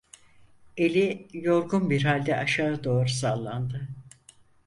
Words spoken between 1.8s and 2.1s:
bir